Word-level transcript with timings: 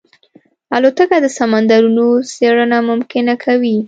الوتکه 0.75 1.17
د 1.25 1.27
سمندرونو 1.37 2.05
څېړنه 2.33 2.77
ممکنه 2.89 3.33
کوي. 3.43 3.75